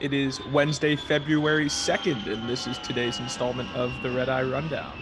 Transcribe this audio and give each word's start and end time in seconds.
It 0.00 0.14
is 0.14 0.40
Wednesday, 0.46 0.96
February 0.96 1.66
2nd, 1.66 2.26
and 2.26 2.48
this 2.48 2.66
is 2.66 2.78
today's 2.78 3.18
installment 3.18 3.68
of 3.76 3.92
the 4.02 4.10
Redeye 4.10 4.44
Rundown. 4.44 4.98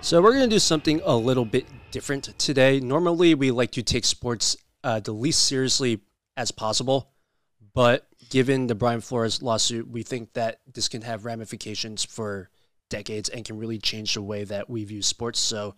So, 0.00 0.20
we're 0.20 0.32
going 0.32 0.50
to 0.50 0.56
do 0.56 0.58
something 0.58 1.00
a 1.04 1.16
little 1.16 1.44
bit 1.44 1.66
different 1.92 2.36
today. 2.36 2.80
Normally, 2.80 3.36
we 3.36 3.52
like 3.52 3.70
to 3.72 3.82
take 3.84 4.04
sports 4.04 4.56
uh, 4.82 4.98
the 4.98 5.12
least 5.12 5.44
seriously 5.44 6.00
as 6.36 6.50
possible, 6.50 7.12
but 7.74 8.08
given 8.28 8.66
the 8.66 8.74
Brian 8.74 9.00
Flores 9.00 9.40
lawsuit, 9.40 9.88
we 9.88 10.02
think 10.02 10.32
that 10.32 10.58
this 10.74 10.88
can 10.88 11.02
have 11.02 11.24
ramifications 11.24 12.04
for 12.04 12.50
decades 12.88 13.28
and 13.28 13.44
can 13.44 13.56
really 13.56 13.78
change 13.78 14.14
the 14.14 14.22
way 14.22 14.42
that 14.42 14.68
we 14.68 14.82
view 14.82 15.02
sports. 15.02 15.38
So, 15.38 15.76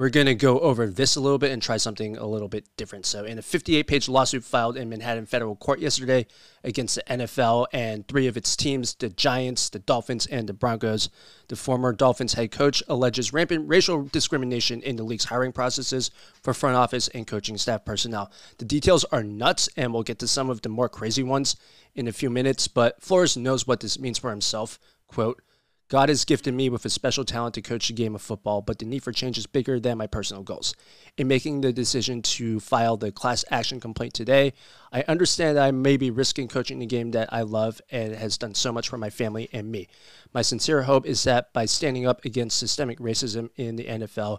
we're 0.00 0.08
going 0.08 0.24
to 0.24 0.34
go 0.34 0.58
over 0.60 0.86
this 0.86 1.16
a 1.16 1.20
little 1.20 1.36
bit 1.36 1.52
and 1.52 1.60
try 1.60 1.76
something 1.76 2.16
a 2.16 2.26
little 2.26 2.48
bit 2.48 2.64
different. 2.78 3.04
So, 3.04 3.26
in 3.26 3.38
a 3.38 3.42
58 3.42 3.86
page 3.86 4.08
lawsuit 4.08 4.42
filed 4.42 4.78
in 4.78 4.88
Manhattan 4.88 5.26
federal 5.26 5.56
court 5.56 5.78
yesterday 5.78 6.26
against 6.64 6.94
the 6.94 7.02
NFL 7.02 7.66
and 7.74 8.08
three 8.08 8.26
of 8.26 8.34
its 8.34 8.56
teams, 8.56 8.94
the 8.94 9.10
Giants, 9.10 9.68
the 9.68 9.78
Dolphins, 9.78 10.24
and 10.24 10.48
the 10.48 10.54
Broncos, 10.54 11.10
the 11.48 11.56
former 11.56 11.92
Dolphins 11.92 12.32
head 12.32 12.50
coach 12.50 12.82
alleges 12.88 13.34
rampant 13.34 13.68
racial 13.68 14.04
discrimination 14.04 14.80
in 14.80 14.96
the 14.96 15.02
league's 15.02 15.26
hiring 15.26 15.52
processes 15.52 16.10
for 16.42 16.54
front 16.54 16.76
office 16.76 17.08
and 17.08 17.26
coaching 17.26 17.58
staff 17.58 17.84
personnel. 17.84 18.32
The 18.56 18.64
details 18.64 19.04
are 19.12 19.22
nuts, 19.22 19.68
and 19.76 19.92
we'll 19.92 20.02
get 20.02 20.18
to 20.20 20.28
some 20.28 20.48
of 20.48 20.62
the 20.62 20.70
more 20.70 20.88
crazy 20.88 21.22
ones 21.22 21.56
in 21.94 22.08
a 22.08 22.12
few 22.12 22.30
minutes, 22.30 22.68
but 22.68 23.02
Flores 23.02 23.36
knows 23.36 23.66
what 23.66 23.80
this 23.80 23.98
means 23.98 24.16
for 24.16 24.30
himself. 24.30 24.78
Quote, 25.08 25.42
God 25.90 26.08
has 26.08 26.24
gifted 26.24 26.54
me 26.54 26.70
with 26.70 26.84
a 26.84 26.88
special 26.88 27.24
talent 27.24 27.56
to 27.56 27.62
coach 27.62 27.88
the 27.88 27.94
game 27.94 28.14
of 28.14 28.22
football, 28.22 28.62
but 28.62 28.78
the 28.78 28.86
need 28.86 29.02
for 29.02 29.10
change 29.10 29.36
is 29.36 29.48
bigger 29.48 29.80
than 29.80 29.98
my 29.98 30.06
personal 30.06 30.44
goals. 30.44 30.72
In 31.18 31.26
making 31.26 31.62
the 31.62 31.72
decision 31.72 32.22
to 32.22 32.60
file 32.60 32.96
the 32.96 33.10
class 33.10 33.44
action 33.50 33.80
complaint 33.80 34.14
today, 34.14 34.52
I 34.92 35.02
understand 35.08 35.56
that 35.56 35.64
I 35.64 35.72
may 35.72 35.96
be 35.96 36.12
risking 36.12 36.46
coaching 36.46 36.78
the 36.78 36.86
game 36.86 37.10
that 37.10 37.32
I 37.32 37.42
love 37.42 37.80
and 37.90 38.14
has 38.14 38.38
done 38.38 38.54
so 38.54 38.70
much 38.70 38.88
for 38.88 38.98
my 38.98 39.10
family 39.10 39.48
and 39.52 39.72
me. 39.72 39.88
My 40.32 40.42
sincere 40.42 40.82
hope 40.82 41.06
is 41.06 41.24
that 41.24 41.52
by 41.52 41.64
standing 41.64 42.06
up 42.06 42.24
against 42.24 42.56
systemic 42.56 43.00
racism 43.00 43.50
in 43.56 43.74
the 43.74 43.86
NFL, 43.86 44.38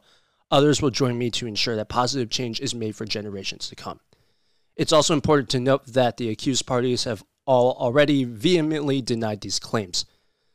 others 0.51 0.81
will 0.81 0.89
join 0.89 1.17
me 1.17 1.29
to 1.31 1.47
ensure 1.47 1.75
that 1.75 1.89
positive 1.89 2.29
change 2.29 2.61
is 2.61 2.73
made 2.73 2.95
for 2.95 3.03
generations 3.03 3.67
to 3.67 3.75
come. 3.75 3.99
It's 4.77 4.93
also 4.93 5.13
important 5.13 5.49
to 5.49 5.59
note 5.59 5.85
that 5.87 6.15
the 6.15 6.29
accused 6.29 6.65
parties 6.65 7.03
have 7.03 7.25
all 7.45 7.73
already 7.73 8.23
vehemently 8.23 9.01
denied 9.01 9.41
these 9.41 9.59
claims. 9.59 10.05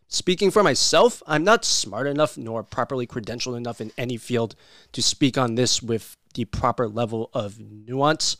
Speaking 0.08 0.50
for 0.50 0.62
myself, 0.62 1.22
I'm 1.26 1.42
not 1.42 1.64
smart 1.64 2.06
enough 2.06 2.38
nor 2.38 2.62
properly 2.62 3.06
credentialed 3.06 3.56
enough 3.56 3.80
in 3.80 3.90
any 3.98 4.16
field 4.16 4.54
to 4.92 5.02
speak 5.02 5.36
on 5.36 5.56
this 5.56 5.82
with 5.82 6.16
the 6.34 6.44
proper 6.44 6.88
level 6.88 7.30
of 7.32 7.58
nuance, 7.58 8.36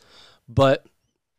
but 0.47 0.85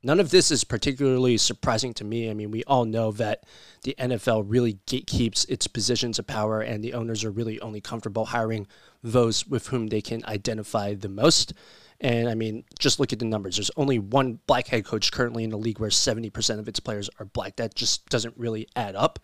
none 0.02 0.20
of 0.20 0.30
this 0.30 0.50
is 0.50 0.64
particularly 0.64 1.38
surprising 1.38 1.94
to 1.94 2.04
me. 2.04 2.30
I 2.30 2.34
mean, 2.34 2.50
we 2.50 2.62
all 2.64 2.84
know 2.84 3.10
that 3.12 3.44
the 3.84 3.94
NFL 3.98 4.44
really 4.46 4.78
gatekeeps 4.86 5.48
its 5.48 5.66
positions 5.66 6.18
of 6.18 6.26
power, 6.26 6.60
and 6.60 6.84
the 6.84 6.92
owners 6.92 7.24
are 7.24 7.30
really 7.30 7.58
only 7.60 7.80
comfortable 7.80 8.26
hiring 8.26 8.66
those 9.02 9.46
with 9.46 9.68
whom 9.68 9.86
they 9.86 10.02
can 10.02 10.24
identify 10.26 10.94
the 10.94 11.08
most. 11.08 11.54
And 12.00 12.28
I 12.28 12.34
mean, 12.34 12.64
just 12.78 13.00
look 13.00 13.12
at 13.12 13.18
the 13.18 13.24
numbers. 13.24 13.56
There's 13.56 13.70
only 13.76 13.98
one 13.98 14.40
black 14.46 14.68
head 14.68 14.84
coach 14.84 15.10
currently 15.10 15.42
in 15.42 15.50
the 15.50 15.58
league 15.58 15.80
where 15.80 15.90
70% 15.90 16.58
of 16.58 16.68
its 16.68 16.80
players 16.80 17.08
are 17.18 17.24
black. 17.24 17.56
That 17.56 17.74
just 17.74 18.08
doesn't 18.08 18.36
really 18.36 18.68
add 18.76 18.94
up. 18.94 19.18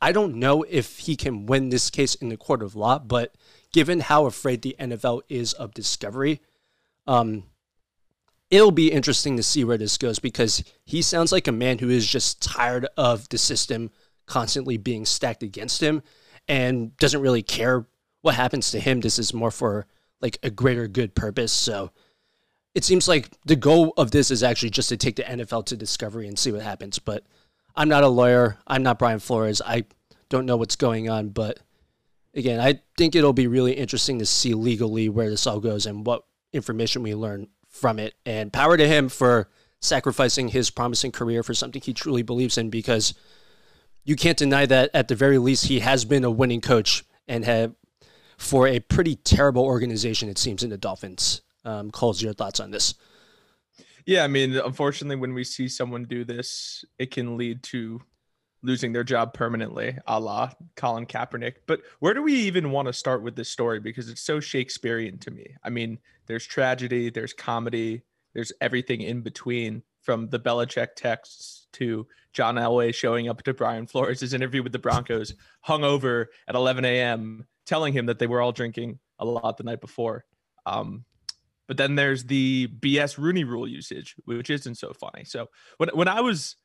I 0.00 0.12
don't 0.12 0.36
know 0.36 0.64
if 0.68 0.98
he 0.98 1.16
can 1.16 1.46
win 1.46 1.70
this 1.70 1.90
case 1.90 2.14
in 2.14 2.28
the 2.28 2.36
court 2.36 2.62
of 2.62 2.76
law, 2.76 2.98
but 2.98 3.34
given 3.72 4.00
how 4.00 4.26
afraid 4.26 4.62
the 4.62 4.76
NFL 4.78 5.22
is 5.28 5.52
of 5.54 5.74
discovery, 5.74 6.40
um, 7.06 7.44
it'll 8.50 8.70
be 8.70 8.92
interesting 8.92 9.36
to 9.36 9.42
see 9.42 9.64
where 9.64 9.78
this 9.78 9.98
goes 9.98 10.18
because 10.18 10.62
he 10.84 11.02
sounds 11.02 11.32
like 11.32 11.48
a 11.48 11.52
man 11.52 11.78
who 11.78 11.88
is 11.88 12.06
just 12.06 12.42
tired 12.42 12.86
of 12.96 13.28
the 13.28 13.38
system 13.38 13.90
constantly 14.26 14.76
being 14.76 15.04
stacked 15.04 15.42
against 15.42 15.80
him 15.80 16.02
and 16.48 16.96
doesn't 16.98 17.22
really 17.22 17.42
care 17.42 17.86
what 18.22 18.34
happens 18.34 18.70
to 18.70 18.80
him. 18.80 19.00
This 19.00 19.18
is 19.18 19.32
more 19.32 19.50
for 19.50 19.86
like 20.20 20.38
a 20.42 20.50
greater 20.50 20.88
good 20.88 21.14
purpose. 21.14 21.52
So 21.52 21.90
it 22.74 22.84
seems 22.84 23.08
like 23.08 23.30
the 23.46 23.56
goal 23.56 23.94
of 23.96 24.10
this 24.10 24.30
is 24.30 24.42
actually 24.42 24.70
just 24.70 24.88
to 24.90 24.96
take 24.96 25.16
the 25.16 25.22
NFL 25.22 25.66
to 25.66 25.76
discovery 25.76 26.28
and 26.28 26.38
see 26.38 26.52
what 26.52 26.62
happens. 26.62 26.98
But 26.98 27.24
I'm 27.76 27.88
not 27.88 28.04
a 28.04 28.08
lawyer. 28.08 28.58
I'm 28.66 28.82
not 28.82 28.98
Brian 28.98 29.18
Flores. 29.18 29.60
I 29.64 29.84
don't 30.28 30.46
know 30.46 30.56
what's 30.56 30.76
going 30.76 31.08
on, 31.08 31.28
but 31.28 31.60
again, 32.34 32.60
I 32.60 32.80
think 32.96 33.14
it'll 33.14 33.32
be 33.32 33.46
really 33.46 33.72
interesting 33.72 34.18
to 34.18 34.26
see 34.26 34.54
legally 34.54 35.08
where 35.08 35.30
this 35.30 35.46
all 35.46 35.60
goes 35.60 35.86
and 35.86 36.06
what 36.06 36.24
information 36.52 37.02
we 37.02 37.14
learn 37.14 37.48
from 37.68 37.98
it. 37.98 38.14
And 38.24 38.52
power 38.52 38.76
to 38.76 38.88
him 38.88 39.08
for 39.08 39.50
sacrificing 39.80 40.48
his 40.48 40.70
promising 40.70 41.12
career 41.12 41.42
for 41.42 41.54
something 41.54 41.82
he 41.82 41.92
truly 41.92 42.22
believes 42.22 42.56
in 42.56 42.70
because 42.70 43.14
you 44.04 44.16
can't 44.16 44.38
deny 44.38 44.66
that 44.66 44.90
at 44.94 45.08
the 45.08 45.14
very 45.14 45.38
least 45.38 45.66
he 45.66 45.80
has 45.80 46.04
been 46.04 46.24
a 46.24 46.30
winning 46.30 46.60
coach 46.60 47.04
and 47.28 47.44
have 47.44 47.74
for 48.38 48.66
a 48.68 48.80
pretty 48.80 49.16
terrible 49.16 49.64
organization 49.64 50.28
it 50.28 50.38
seems 50.38 50.62
in 50.62 50.70
the 50.70 50.78
Dolphins. 50.78 51.42
Um, 51.64 51.90
your 52.18 52.32
thoughts 52.32 52.60
on 52.60 52.70
this? 52.70 52.94
Yeah, 54.06 54.22
I 54.22 54.28
mean, 54.28 54.56
unfortunately, 54.56 55.16
when 55.16 55.34
we 55.34 55.42
see 55.42 55.68
someone 55.68 56.04
do 56.04 56.24
this, 56.24 56.84
it 56.98 57.10
can 57.10 57.36
lead 57.36 57.64
to 57.64 58.00
losing 58.62 58.92
their 58.92 59.04
job 59.04 59.34
permanently, 59.34 59.98
a 60.06 60.18
la 60.18 60.50
Colin 60.76 61.06
Kaepernick. 61.06 61.54
But 61.66 61.82
where 61.98 62.14
do 62.14 62.22
we 62.22 62.34
even 62.34 62.70
want 62.70 62.86
to 62.86 62.92
start 62.92 63.22
with 63.22 63.34
this 63.34 63.50
story? 63.50 63.80
Because 63.80 64.08
it's 64.08 64.22
so 64.22 64.38
Shakespearean 64.38 65.18
to 65.18 65.30
me. 65.32 65.56
I 65.62 65.70
mean, 65.70 65.98
there's 66.26 66.46
tragedy, 66.46 67.10
there's 67.10 67.32
comedy, 67.32 68.02
there's 68.32 68.52
everything 68.60 69.00
in 69.00 69.22
between 69.22 69.82
from 70.02 70.28
the 70.28 70.38
Belichick 70.38 70.94
texts 70.94 71.66
to 71.72 72.06
John 72.32 72.54
Elway 72.54 72.94
showing 72.94 73.28
up 73.28 73.42
to 73.42 73.54
Brian 73.54 73.86
Flores' 73.88 74.34
interview 74.34 74.62
with 74.62 74.72
the 74.72 74.78
Broncos, 74.78 75.34
hungover 75.66 76.26
at 76.46 76.54
11 76.54 76.84
a.m., 76.84 77.46
telling 77.64 77.92
him 77.92 78.06
that 78.06 78.20
they 78.20 78.28
were 78.28 78.40
all 78.40 78.52
drinking 78.52 79.00
a 79.18 79.24
lot 79.24 79.56
the 79.56 79.64
night 79.64 79.80
before. 79.80 80.24
Um, 80.64 81.04
but 81.68 81.76
then 81.76 81.94
there's 81.94 82.24
the 82.24 82.68
BS 82.80 83.18
Rooney 83.18 83.44
rule 83.44 83.66
usage, 83.66 84.14
which 84.24 84.50
isn't 84.50 84.76
so 84.76 84.92
funny. 84.92 85.24
So 85.24 85.46
when 85.78 85.90
when 85.90 86.08
I 86.08 86.20
was 86.20 86.56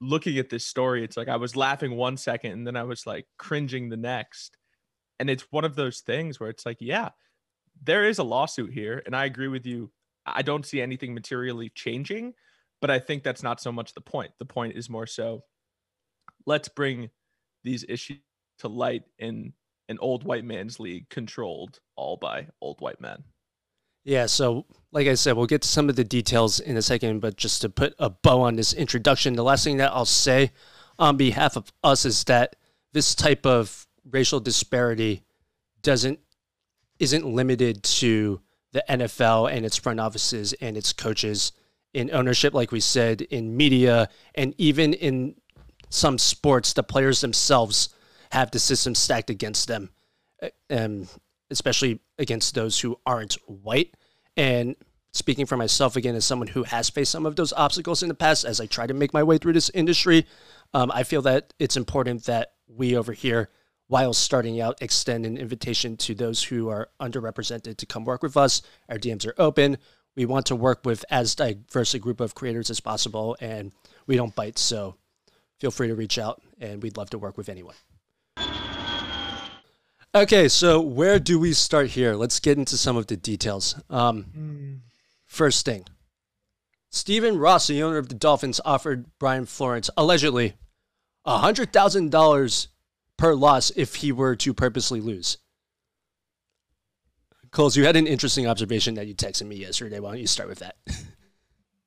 looking 0.00 0.38
at 0.38 0.50
this 0.50 0.66
story, 0.66 1.02
it's 1.04 1.16
like 1.16 1.28
I 1.28 1.36
was 1.36 1.56
laughing 1.56 1.96
one 1.96 2.16
second 2.16 2.52
and 2.52 2.66
then 2.66 2.76
I 2.76 2.84
was 2.84 3.06
like 3.06 3.26
cringing 3.38 3.88
the 3.88 3.96
next. 3.96 4.56
And 5.18 5.30
it's 5.30 5.50
one 5.50 5.64
of 5.64 5.74
those 5.74 6.00
things 6.00 6.38
where 6.38 6.50
it's 6.50 6.66
like, 6.66 6.76
yeah, 6.80 7.10
there 7.82 8.04
is 8.04 8.18
a 8.18 8.24
lawsuit 8.24 8.72
here. 8.72 9.02
And 9.06 9.16
I 9.16 9.24
agree 9.24 9.48
with 9.48 9.64
you. 9.64 9.90
I 10.26 10.42
don't 10.42 10.66
see 10.66 10.82
anything 10.82 11.14
materially 11.14 11.70
changing, 11.74 12.34
but 12.80 12.90
I 12.90 12.98
think 12.98 13.22
that's 13.22 13.42
not 13.42 13.60
so 13.60 13.72
much 13.72 13.94
the 13.94 14.02
point. 14.02 14.32
The 14.38 14.44
point 14.44 14.76
is 14.76 14.90
more 14.90 15.06
so 15.06 15.42
let's 16.46 16.68
bring 16.68 17.10
these 17.64 17.84
issues 17.88 18.18
to 18.60 18.68
light 18.68 19.02
in 19.18 19.52
an 19.88 19.98
old 20.00 20.24
white 20.24 20.44
man's 20.44 20.80
league 20.80 21.08
controlled 21.10 21.78
all 21.96 22.16
by 22.16 22.48
old 22.60 22.80
white 22.80 23.00
men. 23.00 23.22
Yeah, 24.06 24.26
so 24.26 24.66
like 24.92 25.08
I 25.08 25.14
said, 25.14 25.36
we'll 25.36 25.46
get 25.46 25.62
to 25.62 25.68
some 25.68 25.88
of 25.88 25.96
the 25.96 26.04
details 26.04 26.60
in 26.60 26.76
a 26.76 26.82
second, 26.82 27.18
but 27.18 27.36
just 27.36 27.60
to 27.62 27.68
put 27.68 27.92
a 27.98 28.08
bow 28.08 28.42
on 28.42 28.54
this 28.54 28.72
introduction, 28.72 29.34
the 29.34 29.42
last 29.42 29.64
thing 29.64 29.78
that 29.78 29.90
I'll 29.92 30.04
say 30.04 30.52
on 30.96 31.16
behalf 31.16 31.56
of 31.56 31.72
us 31.82 32.04
is 32.04 32.22
that 32.24 32.54
this 32.92 33.16
type 33.16 33.44
of 33.44 33.84
racial 34.08 34.38
disparity 34.38 35.24
doesn't 35.82 36.20
isn't 37.00 37.26
limited 37.26 37.82
to 37.82 38.40
the 38.70 38.84
NFL 38.88 39.52
and 39.52 39.66
its 39.66 39.76
front 39.76 39.98
offices 39.98 40.52
and 40.60 40.76
its 40.76 40.92
coaches 40.92 41.50
in 41.92 42.10
ownership, 42.12 42.54
like 42.54 42.70
we 42.70 42.80
said, 42.80 43.22
in 43.22 43.56
media, 43.56 44.08
and 44.36 44.54
even 44.56 44.94
in 44.94 45.34
some 45.90 46.16
sports, 46.16 46.72
the 46.74 46.84
players 46.84 47.20
themselves 47.22 47.88
have 48.30 48.52
the 48.52 48.60
system 48.60 48.94
stacked 48.94 49.30
against 49.30 49.66
them. 49.66 49.90
Um, 50.70 51.08
especially 51.50 52.00
against 52.18 52.54
those 52.54 52.80
who 52.80 52.98
aren't 53.06 53.34
white. 53.46 53.94
And 54.36 54.76
speaking 55.12 55.46
for 55.46 55.56
myself 55.56 55.96
again, 55.96 56.14
as 56.14 56.24
someone 56.24 56.48
who 56.48 56.62
has 56.64 56.90
faced 56.90 57.12
some 57.12 57.26
of 57.26 57.36
those 57.36 57.52
obstacles 57.52 58.02
in 58.02 58.08
the 58.08 58.14
past, 58.14 58.44
as 58.44 58.60
I 58.60 58.66
try 58.66 58.86
to 58.86 58.94
make 58.94 59.14
my 59.14 59.22
way 59.22 59.38
through 59.38 59.54
this 59.54 59.70
industry, 59.70 60.26
um, 60.74 60.90
I 60.92 61.02
feel 61.02 61.22
that 61.22 61.54
it's 61.58 61.76
important 61.76 62.24
that 62.24 62.52
we 62.68 62.96
over 62.96 63.12
here, 63.12 63.50
while 63.88 64.12
starting 64.12 64.60
out, 64.60 64.82
extend 64.82 65.24
an 65.24 65.38
invitation 65.38 65.96
to 65.98 66.14
those 66.14 66.42
who 66.42 66.68
are 66.68 66.88
underrepresented 67.00 67.76
to 67.76 67.86
come 67.86 68.04
work 68.04 68.22
with 68.22 68.36
us. 68.36 68.62
Our 68.88 68.98
DMs 68.98 69.26
are 69.26 69.34
open. 69.38 69.78
We 70.16 70.26
want 70.26 70.46
to 70.46 70.56
work 70.56 70.80
with 70.84 71.04
as 71.10 71.34
diverse 71.34 71.94
a 71.94 71.98
group 71.98 72.20
of 72.20 72.34
creators 72.34 72.70
as 72.70 72.80
possible, 72.80 73.36
and 73.40 73.72
we 74.06 74.16
don't 74.16 74.34
bite. 74.34 74.58
So 74.58 74.96
feel 75.60 75.70
free 75.70 75.88
to 75.88 75.94
reach 75.94 76.18
out, 76.18 76.42
and 76.60 76.82
we'd 76.82 76.96
love 76.96 77.10
to 77.10 77.18
work 77.18 77.36
with 77.36 77.48
anyone. 77.48 77.74
Okay, 80.16 80.48
so 80.48 80.80
where 80.80 81.18
do 81.18 81.38
we 81.38 81.52
start 81.52 81.88
here? 81.88 82.14
Let's 82.14 82.40
get 82.40 82.56
into 82.56 82.78
some 82.78 82.96
of 82.96 83.06
the 83.06 83.18
details. 83.18 83.78
Um, 83.90 84.24
mm. 84.34 84.80
First 85.26 85.66
thing 85.66 85.84
Stephen 86.88 87.36
Ross, 87.36 87.66
the 87.66 87.82
owner 87.82 87.98
of 87.98 88.08
the 88.08 88.14
Dolphins, 88.14 88.58
offered 88.64 89.04
Brian 89.18 89.44
Flores 89.44 89.90
allegedly 89.94 90.54
$100,000 91.26 92.66
per 93.18 93.34
loss 93.34 93.70
if 93.76 93.96
he 93.96 94.10
were 94.10 94.34
to 94.36 94.54
purposely 94.54 95.02
lose. 95.02 95.36
Coles, 97.50 97.76
you 97.76 97.84
had 97.84 97.96
an 97.96 98.06
interesting 98.06 98.46
observation 98.46 98.94
that 98.94 99.06
you 99.06 99.14
texted 99.14 99.46
me 99.46 99.56
yesterday. 99.56 100.00
Why 100.00 100.12
don't 100.12 100.20
you 100.20 100.26
start 100.26 100.48
with 100.48 100.60
that? 100.60 100.76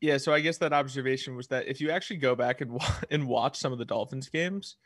Yeah, 0.02 0.16
so 0.16 0.32
I 0.32 0.40
guess 0.40 0.58
that 0.60 0.72
observation 0.72 1.36
was 1.36 1.48
that 1.48 1.68
if 1.68 1.82
you 1.82 1.92
actually 1.92 2.20
go 2.20 2.34
back 2.34 2.62
and 2.62 2.80
and 3.12 3.28
watch 3.28 3.58
some 3.58 3.74
of 3.74 3.80
the 3.80 3.84
Dolphins 3.84 4.30
games, 4.30 4.78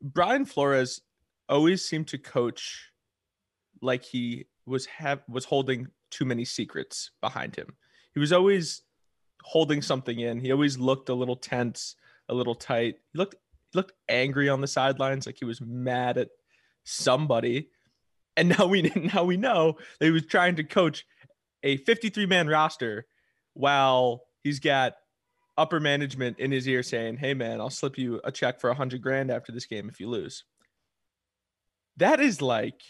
Brian 0.00 0.46
Flores 0.46 1.02
always 1.46 1.86
seemed 1.86 2.08
to 2.08 2.16
coach 2.16 2.91
like 3.82 4.04
he 4.04 4.46
was 4.64 4.86
have 4.86 5.22
was 5.28 5.44
holding 5.44 5.88
too 6.10 6.24
many 6.24 6.44
secrets 6.44 7.10
behind 7.20 7.56
him. 7.56 7.74
He 8.14 8.20
was 8.20 8.32
always 8.32 8.82
holding 9.42 9.82
something 9.82 10.20
in. 10.20 10.40
He 10.40 10.52
always 10.52 10.78
looked 10.78 11.08
a 11.08 11.14
little 11.14 11.36
tense, 11.36 11.96
a 12.28 12.34
little 12.34 12.54
tight. 12.54 12.96
He 13.12 13.18
looked 13.18 13.34
he 13.72 13.78
looked 13.78 13.92
angry 14.08 14.48
on 14.48 14.60
the 14.60 14.66
sidelines, 14.66 15.26
like 15.26 15.38
he 15.38 15.44
was 15.44 15.60
mad 15.60 16.16
at 16.16 16.28
somebody. 16.84 17.68
And 18.36 18.48
now 18.58 18.66
we 18.66 18.82
now 18.82 19.24
we 19.24 19.36
know 19.36 19.76
that 19.98 20.06
he 20.06 20.12
was 20.12 20.26
trying 20.26 20.56
to 20.56 20.64
coach 20.64 21.04
a 21.62 21.76
53 21.78 22.26
man 22.26 22.48
roster 22.48 23.06
while 23.54 24.24
he's 24.42 24.60
got 24.60 24.94
upper 25.58 25.80
management 25.80 26.38
in 26.38 26.50
his 26.50 26.66
ear 26.68 26.82
saying, 26.82 27.16
"Hey 27.16 27.34
man, 27.34 27.60
I'll 27.60 27.70
slip 27.70 27.98
you 27.98 28.20
a 28.24 28.32
check 28.32 28.60
for 28.60 28.70
a 28.70 28.74
hundred 28.74 29.02
grand 29.02 29.30
after 29.30 29.52
this 29.52 29.66
game 29.66 29.88
if 29.88 30.00
you 30.00 30.08
lose." 30.08 30.44
That 31.98 32.20
is 32.20 32.40
like, 32.40 32.80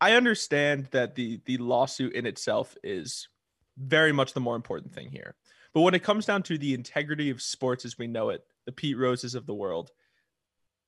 I 0.00 0.12
understand 0.12 0.88
that 0.92 1.14
the 1.14 1.40
the 1.44 1.58
lawsuit 1.58 2.14
in 2.14 2.26
itself 2.26 2.76
is 2.82 3.28
very 3.76 4.12
much 4.12 4.32
the 4.32 4.40
more 4.40 4.56
important 4.56 4.92
thing 4.92 5.10
here, 5.10 5.34
but 5.74 5.82
when 5.82 5.94
it 5.94 6.02
comes 6.02 6.26
down 6.26 6.42
to 6.44 6.58
the 6.58 6.74
integrity 6.74 7.30
of 7.30 7.42
sports 7.42 7.84
as 7.84 7.98
we 7.98 8.06
know 8.06 8.30
it, 8.30 8.44
the 8.66 8.72
Pete 8.72 8.98
Roses 8.98 9.34
of 9.34 9.46
the 9.46 9.54
world, 9.54 9.90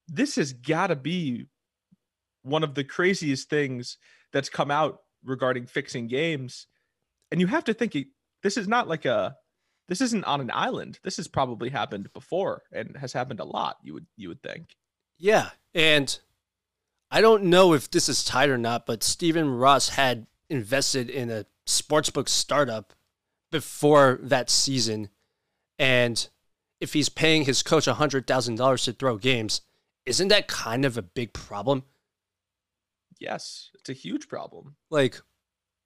this 0.08 0.36
has 0.36 0.52
got 0.52 0.88
to 0.88 0.96
be 0.96 1.46
one 2.42 2.64
of 2.64 2.74
the 2.74 2.84
craziest 2.84 3.50
things 3.50 3.98
that's 4.32 4.48
come 4.48 4.70
out 4.70 5.00
regarding 5.24 5.66
fixing 5.66 6.06
games. 6.06 6.66
And 7.30 7.40
you 7.40 7.46
have 7.46 7.64
to 7.64 7.74
think 7.74 7.96
this 8.42 8.56
is 8.56 8.68
not 8.68 8.88
like 8.88 9.04
a 9.04 9.36
this 9.88 10.00
isn't 10.00 10.24
on 10.24 10.40
an 10.40 10.52
island. 10.54 11.00
This 11.02 11.16
has 11.16 11.26
probably 11.26 11.68
happened 11.68 12.12
before 12.12 12.62
and 12.72 12.96
has 12.96 13.12
happened 13.12 13.40
a 13.40 13.44
lot, 13.44 13.76
you 13.82 13.94
would 13.94 14.06
you 14.16 14.28
would 14.28 14.42
think. 14.42 14.76
Yeah. 15.18 15.50
And 15.74 16.18
I 17.10 17.20
don't 17.20 17.44
know 17.44 17.72
if 17.72 17.90
this 17.90 18.08
is 18.08 18.24
tied 18.24 18.50
or 18.50 18.58
not, 18.58 18.86
but 18.86 19.02
Stephen 19.02 19.50
Ross 19.50 19.90
had 19.90 20.26
invested 20.48 21.10
in 21.10 21.30
a 21.30 21.46
sportsbook 21.66 22.28
startup 22.28 22.92
before 23.50 24.18
that 24.22 24.48
season. 24.48 25.08
And 25.78 26.28
if 26.80 26.92
he's 26.92 27.08
paying 27.08 27.44
his 27.44 27.62
coach 27.62 27.86
$100,000 27.86 28.84
to 28.84 28.92
throw 28.92 29.16
games, 29.16 29.62
isn't 30.06 30.28
that 30.28 30.48
kind 30.48 30.84
of 30.84 30.96
a 30.96 31.02
big 31.02 31.32
problem? 31.32 31.82
Yes, 33.18 33.70
it's 33.74 33.90
a 33.90 33.94
huge 33.94 34.28
problem. 34.28 34.76
Like 34.88 35.20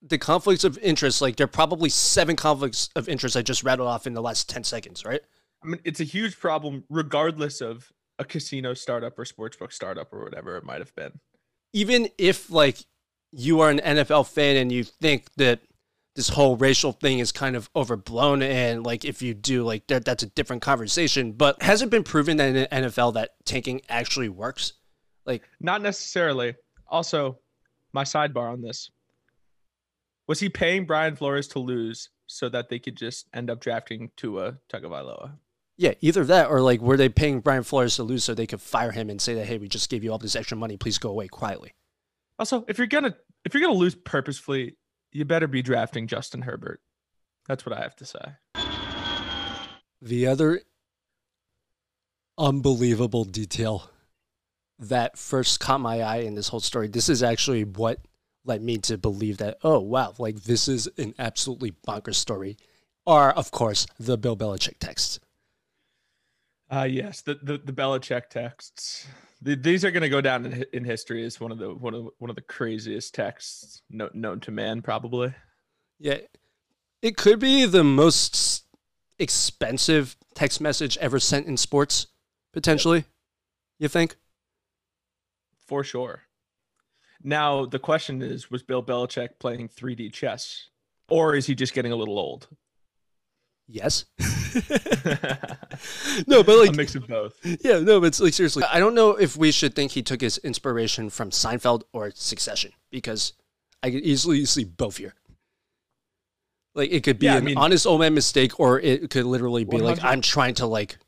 the 0.03 0.19
conflicts 0.19 0.65
of 0.65 0.79
interest, 0.79 1.23
like 1.23 1.37
there 1.37 1.47
are 1.47 1.49
probably 1.49 1.89
seven 1.89 2.37
conflicts 2.37 2.91
of 2.95 3.09
interest 3.09 3.37
I 3.37 3.43
just 3.43 3.65
rattled 3.65 3.89
off 3.89 4.07
in 4.07 4.15
the 4.15 4.23
last 4.23 4.49
10 4.49 4.63
seconds, 4.65 5.05
right? 5.05 5.23
I 5.63 5.67
mean, 5.67 5.81
it's 5.85 6.01
a 6.01 6.05
huge 6.05 6.39
problem 6.39 6.85
regardless 6.91 7.61
of 7.61 7.91
a 8.19 8.25
casino 8.25 8.75
startup 8.75 9.19
or 9.19 9.25
sportsbook 9.25 9.73
startup 9.73 10.13
or 10.13 10.23
whatever 10.23 10.57
it 10.57 10.65
might 10.65 10.81
have 10.81 10.95
been. 10.95 11.13
Even 11.73 12.09
if 12.19 12.51
like 12.51 12.79
you 13.33 13.61
are 13.61 13.71
an 13.71 13.81
NFL 13.81 14.29
fan 14.29 14.57
and 14.57 14.71
you 14.71 14.85
think 14.85 15.27
that 15.37 15.61
this 16.15 16.29
whole 16.29 16.57
racial 16.57 16.93
thing 16.93 17.19
is 17.19 17.33
kind 17.33 17.57
of 17.57 17.69
overblown 17.75 18.41
and 18.41 18.85
like 18.85 19.05
if 19.05 19.21
you 19.21 19.35
do 19.35 19.65
like 19.65 19.87
that 19.89 20.05
that's 20.05 20.23
a 20.23 20.27
different 20.27 20.63
conversation, 20.63 21.33
but 21.33 21.61
has 21.63 21.83
it 21.83 21.91
been 21.91 22.05
proven 22.05 22.37
that 22.37 22.49
in 22.49 22.55
the 22.55 22.89
NFL 22.89 23.15
that 23.15 23.31
tanking 23.45 23.81
actually 23.89 24.29
works? 24.29 24.75
Like 25.27 25.43
not 25.61 25.83
necessarily. 25.83 26.55
Also, 26.87 27.39
my 27.93 28.05
sidebar 28.05 28.53
on 28.53 28.61
this. 28.61 28.91
Was 30.27 30.41
he 30.41 30.49
paying 30.49 30.87
Brian 30.87 31.17
Flores 31.17 31.49
to 31.49 31.59
lose 31.59 32.11
so 32.27 32.49
that 32.49 32.69
they 32.69 32.79
could 32.79 32.97
just 32.97 33.27
end 33.35 33.51
up 33.51 33.61
drafting 33.61 34.11
Tua 34.17 34.59
Tagovailoa? 34.73 35.33
Yeah, 35.77 35.95
either 36.01 36.25
that 36.25 36.51
or 36.51 36.61
like 36.61 36.81
were 36.81 36.97
they 36.97 37.09
paying 37.09 37.41
Brian 37.41 37.65
Flores 37.65 37.97
to 37.97 38.03
lose 38.03 38.25
so 38.25 38.35
they 38.35 38.47
could 38.47 38.61
fire 38.61 38.93
him 38.93 39.11
and 39.11 39.21
say 39.21 39.35
that 39.35 39.47
hey, 39.47 39.59
we 39.59 39.69
just 39.69 39.91
gave 39.91 40.05
you 40.05 40.13
all 40.13 40.19
this 40.19 40.37
extra 40.37 40.57
money, 40.57 40.77
please 40.77 40.99
go 40.99 41.11
away 41.11 41.29
quietly. 41.29 41.75
Also, 42.39 42.65
if 42.69 42.79
you're 42.79 42.87
gonna 42.87 43.15
if 43.45 43.55
you're 43.55 43.63
gonna 43.63 43.75
lose 43.75 43.95
purposefully, 43.95 44.77
you 45.13 45.25
better 45.25 45.47
be 45.47 45.63
drafting 45.63 46.07
Justin 46.07 46.43
Herbert. 46.43 46.81
That's 47.47 47.67
what 47.67 47.77
I 47.77 47.83
have 47.83 47.97
to 47.97 48.05
say. 48.05 48.21
The 50.01 50.27
other 50.27 50.61
unbelievable 52.39 53.25
detail 53.25 53.91
that 54.79 55.19
first 55.19 55.61
caught 55.61 55.81
my 55.81 56.01
eye 56.03 56.19
in 56.19 56.35
this 56.35 56.49
whole 56.49 56.61
story. 56.61 56.89
This 56.89 57.09
is 57.09 57.23
actually 57.23 57.65
what 57.65 58.01
led 58.45 58.63
me 58.63 58.79
to 58.79 58.99
believe 58.99 59.39
that, 59.39 59.59
oh, 59.63 59.79
wow, 59.81 60.13
like 60.19 60.43
this 60.43 60.69
is 60.69 60.89
an 60.99 61.15
absolutely 61.19 61.73
bonkers 61.87 62.17
story. 62.17 62.57
Are, 63.07 63.31
of 63.31 63.51
course, 63.51 63.87
the 63.99 64.17
Bill 64.17 64.37
Belichick 64.37 64.79
texts. 64.79 65.21
Uh, 66.75 66.85
yes, 66.85 67.21
the, 67.23 67.39
the, 67.43 67.59
the 67.59 67.73
Belichick 67.73 68.29
texts. 68.31 69.07
The, 69.43 69.55
these 69.55 69.85
are 69.85 69.91
going 69.91 70.03
to 70.03 70.09
go 70.09 70.21
down 70.21 70.47
in, 70.47 70.65
in 70.73 70.85
history 70.85 71.25
as 71.25 71.39
one 71.39 71.53
of 71.53 71.59
the 71.59 71.73
one 71.75 71.95
of 71.95 72.09
one 72.19 72.31
of 72.31 72.37
the 72.37 72.43
craziest 72.43 73.15
texts 73.15 73.83
known, 73.91 74.11
known 74.15 74.41
to 74.41 74.51
man, 74.51 74.83
probably. 74.83 75.35
Yeah, 76.01 76.19
it 77.03 77.17
could 77.17 77.39
be 77.39 77.67
the 77.67 77.85
most 77.85 78.65
expensive 79.19 80.17
text 80.35 80.61
message 80.61 80.99
ever 80.99 81.21
sent 81.21 81.47
in 81.47 81.57
sports, 81.57 82.09
potentially. 82.53 82.99
Yep. 82.99 83.07
You 83.79 83.89
think? 83.89 84.17
for 85.67 85.83
sure. 85.83 86.23
Now 87.23 87.67
the 87.67 87.79
question 87.79 88.23
is: 88.23 88.51
Was 88.51 88.63
Bill 88.63 88.83
Belichick 88.83 89.39
playing 89.39 89.69
3D 89.69 90.13
chess, 90.13 90.69
or 91.09 91.35
is 91.35 91.47
he 91.47 91.55
just 91.55 91.75
getting 91.75 91.93
a 91.93 91.97
little 91.97 92.19
old? 92.19 92.49
Yes. 93.67 94.05
no, 96.27 96.43
but 96.43 96.59
like 96.59 96.71
a 96.71 96.73
mix 96.73 96.95
of 96.95 97.07
both. 97.07 97.39
Yeah, 97.45 97.81
no, 97.81 98.01
but 98.01 98.07
it's 98.07 98.21
like 98.21 98.33
seriously, 98.33 98.65
I 98.71 98.79
don't 98.79 98.95
know 98.95 99.11
if 99.11 99.37
we 99.37 99.51
should 99.51 99.75
think 99.75 99.93
he 99.93 100.03
took 100.03 100.21
his 100.21 100.39
inspiration 100.39 101.11
from 101.11 101.31
Seinfeld 101.31 101.83
or 101.93 102.13
Succession 102.15 102.73
because 102.91 103.33
I 103.83 103.91
could 103.91 104.03
easily 104.03 104.45
see 104.45 104.65
both 104.65 104.99
here. 104.99 105.15
Like 106.75 106.91
it 106.91 107.05
could 107.05 107.19
be 107.19 107.27
yeah, 107.27 107.37
an 107.37 107.43
I 107.43 107.47
mean, 107.47 107.59
honest 107.59 107.87
old 107.87 108.01
man 108.01 108.15
mistake, 108.15 108.59
or 108.59 108.81
it 108.81 109.11
could 109.11 109.27
literally 109.27 109.65
be 109.65 109.77
100. 109.77 110.03
like 110.03 110.05
I'm 110.05 110.21
trying 110.21 110.55
to 110.55 110.67
like 110.67 110.99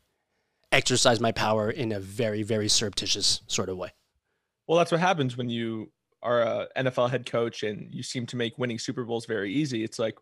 exercise 0.71 1.19
my 1.19 1.31
power 1.31 1.69
in 1.69 1.91
a 1.91 1.99
very, 1.99 2.43
very 2.43 2.69
surreptitious 2.69 3.41
sort 3.47 3.69
of 3.69 3.77
way. 3.77 3.89
Well, 4.67 4.77
that's 4.77 4.91
what 4.91 4.99
happens 4.99 5.37
when 5.37 5.49
you 5.49 5.91
are 6.21 6.41
a 6.41 6.67
NFL 6.77 7.09
head 7.09 7.25
coach 7.25 7.63
and 7.63 7.93
you 7.93 8.03
seem 8.03 8.25
to 8.27 8.35
make 8.35 8.57
winning 8.57 8.79
Super 8.79 9.05
Bowls 9.05 9.25
very 9.25 9.53
easy. 9.53 9.83
It's 9.83 9.99
like 9.99 10.17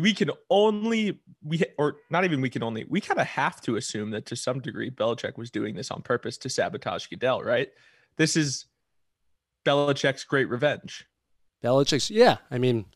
we 0.00 0.12
can 0.12 0.30
only 0.50 1.20
we 1.42 1.62
or 1.78 1.96
not 2.10 2.24
even 2.24 2.40
we 2.40 2.50
can 2.50 2.62
only 2.62 2.84
we 2.88 3.00
kind 3.00 3.20
of 3.20 3.26
have 3.26 3.60
to 3.62 3.76
assume 3.76 4.10
that 4.10 4.26
to 4.26 4.36
some 4.36 4.60
degree 4.60 4.90
Belichick 4.90 5.36
was 5.36 5.50
doing 5.50 5.74
this 5.74 5.90
on 5.90 6.02
purpose 6.02 6.38
to 6.38 6.48
sabotage 6.48 7.06
Goodell, 7.06 7.42
right? 7.42 7.68
This 8.16 8.36
is 8.36 8.66
Belichick's 9.64 10.24
great 10.24 10.48
revenge. 10.48 11.06
Belichick's 11.62 12.10
yeah, 12.10 12.38
I 12.50 12.58
mean, 12.58 12.86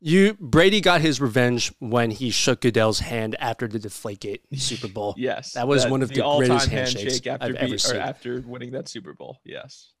you 0.00 0.36
Brady 0.40 0.80
got 0.80 1.00
his 1.00 1.20
revenge 1.20 1.72
when 1.80 2.10
he 2.10 2.30
shook 2.30 2.60
Goodell's 2.60 3.00
hand 3.00 3.36
after 3.38 3.66
the 3.66 3.78
Deflategate 3.78 4.40
Super 4.60 4.88
Bowl. 4.88 5.14
yes, 5.16 5.52
that 5.52 5.66
was 5.68 5.86
one 5.86 6.02
of 6.02 6.08
the, 6.08 6.16
the 6.16 6.36
greatest 6.38 6.68
handshakes 6.68 7.02
handshake 7.02 7.26
after 7.26 7.46
I've 7.46 7.54
ever 7.56 7.78
seen. 7.78 7.96
after 7.96 8.40
winning 8.46 8.72
that 8.72 8.88
Super 8.88 9.12
Bowl. 9.12 9.38
Yes, 9.44 9.92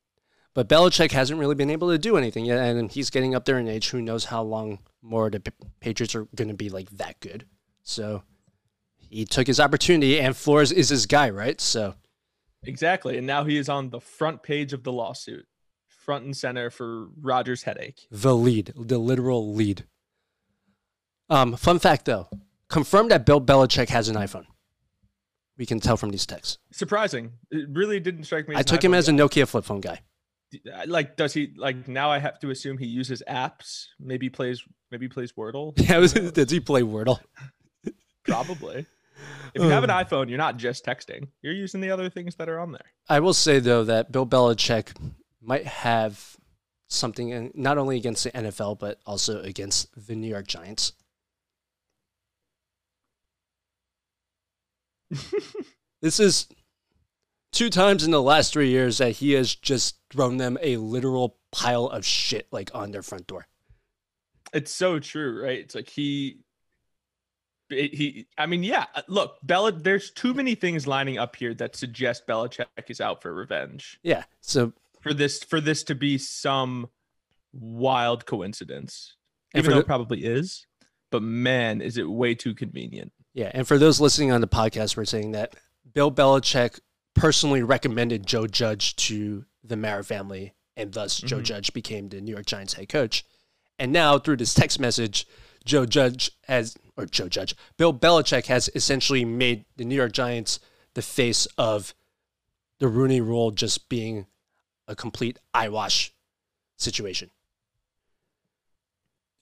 but 0.58 0.68
Belichick 0.68 1.12
hasn't 1.12 1.38
really 1.38 1.54
been 1.54 1.70
able 1.70 1.88
to 1.90 1.98
do 1.98 2.16
anything 2.16 2.44
yet, 2.44 2.58
and 2.58 2.90
he's 2.90 3.10
getting 3.10 3.32
up 3.32 3.44
there 3.44 3.60
in 3.60 3.68
age. 3.68 3.90
Who 3.90 4.02
knows 4.02 4.24
how 4.24 4.42
long 4.42 4.80
more 5.00 5.30
the 5.30 5.40
Patriots 5.78 6.16
are 6.16 6.26
going 6.34 6.48
to 6.48 6.54
be 6.54 6.68
like 6.68 6.90
that 6.90 7.20
good? 7.20 7.44
So 7.84 8.24
he 8.96 9.24
took 9.24 9.46
his 9.46 9.60
opportunity, 9.60 10.18
and 10.18 10.36
Flores 10.36 10.72
is 10.72 10.88
his 10.88 11.06
guy, 11.06 11.30
right? 11.30 11.60
So 11.60 11.94
exactly, 12.64 13.16
and 13.16 13.24
now 13.24 13.44
he 13.44 13.56
is 13.56 13.68
on 13.68 13.90
the 13.90 14.00
front 14.00 14.42
page 14.42 14.72
of 14.72 14.82
the 14.82 14.90
lawsuit, 14.90 15.46
front 15.86 16.24
and 16.24 16.36
center 16.36 16.70
for 16.70 17.06
Roger's 17.20 17.62
headache. 17.62 18.08
The 18.10 18.34
lead, 18.34 18.72
the 18.74 18.98
literal 18.98 19.54
lead. 19.54 19.84
Um, 21.30 21.54
fun 21.54 21.78
fact 21.78 22.04
though, 22.04 22.30
confirmed 22.68 23.12
that 23.12 23.24
Bill 23.24 23.40
Belichick 23.40 23.90
has 23.90 24.08
an 24.08 24.16
iPhone. 24.16 24.46
We 25.56 25.66
can 25.66 25.78
tell 25.78 25.96
from 25.96 26.10
these 26.10 26.26
texts. 26.26 26.58
Surprising. 26.72 27.34
It 27.52 27.68
really 27.70 28.00
didn't 28.00 28.24
strike 28.24 28.48
me. 28.48 28.56
I 28.56 28.62
took 28.62 28.82
him 28.82 28.92
as 28.92 29.08
guy. 29.08 29.14
a 29.14 29.16
Nokia 29.16 29.46
flip 29.46 29.64
phone 29.64 29.80
guy 29.80 30.00
Uh, 30.54 30.84
like 30.86 31.16
does 31.16 31.34
he 31.34 31.52
like 31.56 31.88
now 31.88 32.10
i 32.10 32.18
have 32.18 32.38
to 32.38 32.48
assume 32.50 32.78
he 32.78 32.86
uses 32.86 33.22
apps 33.28 33.84
maybe 34.00 34.30
plays 34.30 34.62
maybe 34.90 35.06
plays 35.08 35.32
wordle? 35.32 35.74
Yeah 35.88 35.98
was, 35.98 36.14
does 36.14 36.50
he 36.50 36.60
play 36.60 36.80
wordle? 36.82 37.20
Probably. 38.24 38.86
If 39.54 39.62
you 39.62 39.68
have 39.68 39.84
an 39.84 39.90
um. 39.90 40.04
iphone 40.04 40.28
you're 40.28 40.38
not 40.38 40.56
just 40.56 40.86
texting 40.86 41.28
you're 41.42 41.52
using 41.52 41.80
the 41.80 41.90
other 41.90 42.08
things 42.08 42.36
that 42.36 42.48
are 42.48 42.58
on 42.58 42.72
there. 42.72 42.86
I 43.08 43.20
will 43.20 43.34
say 43.34 43.58
though 43.58 43.84
that 43.84 44.10
bill 44.10 44.26
belichick 44.26 44.96
might 45.42 45.66
have 45.66 46.36
something 46.88 47.28
in, 47.28 47.50
not 47.54 47.76
only 47.76 47.96
against 47.96 48.24
the 48.24 48.30
nfl 48.30 48.78
but 48.78 49.00
also 49.04 49.42
against 49.42 49.88
the 50.06 50.14
new 50.14 50.28
york 50.28 50.46
giants. 50.46 50.92
This 56.00 56.20
is 56.20 56.46
two 57.58 57.70
times 57.70 58.04
in 58.04 58.12
the 58.12 58.22
last 58.22 58.52
three 58.52 58.70
years 58.70 58.98
that 58.98 59.16
he 59.16 59.32
has 59.32 59.52
just 59.52 59.96
thrown 60.10 60.36
them 60.36 60.56
a 60.62 60.76
literal 60.76 61.36
pile 61.50 61.86
of 61.86 62.06
shit 62.06 62.46
like 62.52 62.70
on 62.72 62.92
their 62.92 63.02
front 63.02 63.26
door. 63.26 63.48
It's 64.52 64.70
so 64.70 65.00
true, 65.00 65.42
right? 65.42 65.58
It's 65.58 65.74
like 65.74 65.88
he 65.88 66.38
he 67.68 68.28
I 68.38 68.46
mean, 68.46 68.62
yeah, 68.62 68.86
uh, 68.94 69.02
look, 69.08 69.38
Bella 69.42 69.72
there's 69.72 70.12
too 70.12 70.34
many 70.34 70.54
things 70.54 70.86
lining 70.86 71.18
up 71.18 71.34
here 71.34 71.52
that 71.54 71.74
suggest 71.74 72.28
Belichick 72.28 72.66
is 72.86 73.00
out 73.00 73.22
for 73.22 73.34
revenge. 73.34 73.98
Yeah. 74.04 74.22
So 74.40 74.72
for 75.00 75.12
this 75.12 75.42
for 75.42 75.60
this 75.60 75.82
to 75.84 75.96
be 75.96 76.16
some 76.16 76.88
wild 77.52 78.24
coincidence. 78.24 79.16
Even 79.56 79.70
though 79.70 79.76
the- 79.78 79.82
it 79.82 79.86
probably 79.86 80.24
is. 80.24 80.64
But 81.10 81.22
man, 81.22 81.80
is 81.80 81.96
it 81.96 82.08
way 82.08 82.36
too 82.36 82.54
convenient. 82.54 83.12
Yeah, 83.34 83.50
and 83.52 83.66
for 83.66 83.78
those 83.78 84.00
listening 84.00 84.30
on 84.30 84.42
the 84.42 84.46
podcast, 84.46 84.96
we're 84.96 85.06
saying 85.06 85.32
that 85.32 85.56
Bill 85.92 86.12
Belichick 86.12 86.80
personally 87.18 87.62
recommended 87.62 88.26
Joe 88.26 88.46
Judge 88.46 88.96
to 88.96 89.44
the 89.62 89.76
Mara 89.76 90.04
family, 90.04 90.54
and 90.76 90.92
thus 90.92 91.18
Joe 91.18 91.38
Mhm. 91.38 91.44
Judge 91.44 91.72
became 91.72 92.08
the 92.08 92.20
New 92.20 92.32
York 92.32 92.46
Giants 92.46 92.74
head 92.74 92.88
coach. 92.88 93.24
And 93.78 93.92
now, 93.92 94.18
through 94.18 94.36
this 94.36 94.54
text 94.54 94.80
message, 94.80 95.26
Joe 95.64 95.86
Judge 95.86 96.30
has, 96.44 96.76
or 96.96 97.06
Joe 97.06 97.28
Judge, 97.28 97.54
Bill 97.76 97.92
Belichick 97.92 98.46
has 98.46 98.70
essentially 98.74 99.24
made 99.24 99.64
the 99.76 99.84
New 99.84 99.94
York 99.94 100.12
Giants 100.12 100.60
the 100.94 101.02
face 101.02 101.46
of 101.58 101.94
the 102.78 102.88
Rooney 102.88 103.20
Rule 103.20 103.50
just 103.50 103.88
being 103.88 104.26
a 104.86 104.96
complete 104.96 105.38
eyewash 105.52 106.12
situation. 106.76 107.30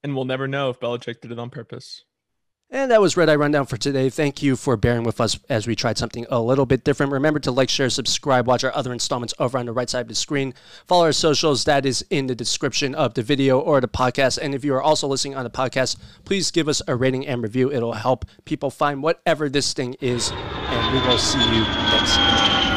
And 0.02 0.14
we'll 0.14 0.25
never 0.25 0.49
know 0.49 0.71
if 0.71 0.80
Belichick 0.80 1.21
did 1.21 1.33
it 1.33 1.38
on 1.38 1.50
purpose. 1.50 2.04
And 2.69 2.91
that 2.91 3.01
was 3.01 3.17
Redeye 3.17 3.37
Rundown 3.37 3.65
for 3.67 3.77
today. 3.77 4.11
Thank 4.11 4.43
you 4.43 4.57
for 4.57 4.77
bearing 4.77 5.05
with 5.05 5.21
us 5.21 5.39
as 5.49 5.69
we 5.69 5.77
tried 5.77 5.99
something 5.99 6.27
a 6.29 6.41
little 6.41 6.67
bit 6.67 6.83
different. 6.83 7.13
Remember 7.13 7.39
to 7.41 7.53
like, 7.53 7.69
share, 7.69 7.89
subscribe, 7.89 8.49
watch 8.49 8.65
our 8.65 8.75
other 8.75 8.93
installments 8.93 9.33
over 9.39 9.57
on 9.57 9.67
the 9.67 9.73
right 9.73 9.89
side 9.89 10.01
of 10.01 10.09
the 10.09 10.17
screen. 10.17 10.53
Follow 10.85 11.05
our 11.05 11.13
socials, 11.13 11.63
that 11.65 11.87
is 11.87 12.05
in 12.11 12.27
the 12.27 12.35
description 12.35 12.93
of 12.95 13.15
the 13.15 13.23
video 13.23 13.61
or 13.61 13.81
the 13.81 13.87
podcast. 13.87 14.39
And 14.39 14.53
if 14.53 14.65
you 14.65 14.75
are 14.75 14.83
also 14.83 15.07
listening 15.07 15.37
on 15.37 15.45
the 15.45 15.51
podcast, 15.51 15.97
please 16.25 16.51
give 16.51 16.67
us 16.69 16.83
a 16.89 16.97
rating 16.97 17.25
and 17.25 17.41
review. 17.41 17.71
It'll 17.71 17.93
help 17.93 18.25
people 18.45 18.71
find 18.71 19.01
whatever 19.01 19.49
this 19.49 19.73
thing 19.73 19.95
is. 20.01 20.33
And 20.33 20.93
we 20.93 21.07
will 21.07 21.19
see 21.19 21.39
you 21.39 21.61
next 21.63 22.15
time. 22.15 22.75